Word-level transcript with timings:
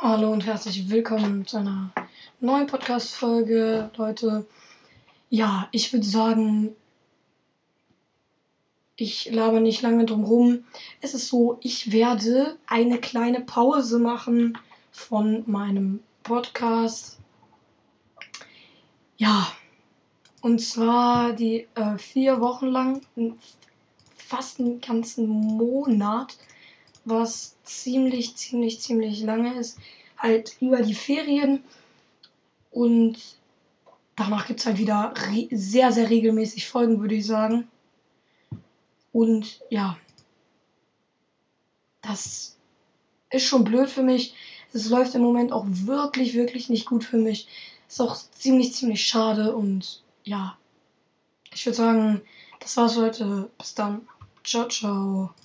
Hallo 0.00 0.30
und 0.30 0.46
herzlich 0.46 0.88
willkommen 0.88 1.44
zu 1.44 1.56
einer 1.56 1.90
neuen 2.38 2.68
Podcast-Folge, 2.68 3.90
Leute. 3.96 4.46
Ja, 5.28 5.66
ich 5.72 5.92
würde 5.92 6.06
sagen, 6.06 6.76
ich 8.94 9.28
laber 9.32 9.58
nicht 9.58 9.82
lange 9.82 10.06
drum 10.06 10.22
rum. 10.22 10.64
Es 11.00 11.14
ist 11.14 11.26
so, 11.26 11.58
ich 11.62 11.90
werde 11.90 12.56
eine 12.68 13.00
kleine 13.00 13.40
Pause 13.40 13.98
machen 13.98 14.56
von 14.92 15.42
meinem 15.50 15.98
Podcast. 16.22 17.18
Ja, 19.16 19.50
und 20.42 20.60
zwar 20.60 21.32
die 21.32 21.66
äh, 21.74 21.98
vier 21.98 22.40
Wochen 22.40 22.68
lang, 22.68 23.00
fast 24.16 24.60
einen 24.60 24.80
ganzen 24.80 25.26
Monat, 25.26 26.38
was 27.08 27.56
ziemlich, 27.64 28.36
ziemlich, 28.36 28.80
ziemlich 28.80 29.20
lange 29.22 29.58
ist. 29.58 29.78
Halt 30.16 30.56
über 30.60 30.82
die 30.82 30.94
Ferien. 30.94 31.62
Und 32.70 33.18
danach 34.16 34.46
gibt 34.46 34.60
es 34.60 34.66
halt 34.66 34.78
wieder 34.78 35.14
sehr, 35.50 35.92
sehr 35.92 36.10
regelmäßig 36.10 36.68
Folgen, 36.68 37.00
würde 37.00 37.14
ich 37.14 37.26
sagen. 37.26 37.68
Und 39.12 39.60
ja, 39.70 39.96
das 42.02 42.56
ist 43.30 43.44
schon 43.44 43.64
blöd 43.64 43.88
für 43.88 44.02
mich. 44.02 44.34
Es 44.72 44.88
läuft 44.88 45.14
im 45.14 45.22
Moment 45.22 45.52
auch 45.52 45.64
wirklich, 45.66 46.34
wirklich 46.34 46.68
nicht 46.68 46.86
gut 46.86 47.04
für 47.04 47.18
mich. 47.18 47.48
Ist 47.88 48.00
auch 48.00 48.16
ziemlich, 48.16 48.74
ziemlich 48.74 49.06
schade 49.06 49.54
und 49.54 50.02
ja. 50.24 50.58
Ich 51.54 51.64
würde 51.64 51.76
sagen, 51.76 52.22
das 52.60 52.76
war's 52.76 52.94
für 52.94 53.02
heute. 53.02 53.50
Bis 53.58 53.74
dann. 53.74 54.06
Ciao, 54.44 54.68
ciao. 54.68 55.30